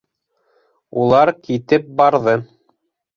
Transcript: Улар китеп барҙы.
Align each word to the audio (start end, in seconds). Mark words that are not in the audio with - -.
Улар 1.03 1.31
китеп 1.49 1.85
барҙы. 2.01 2.35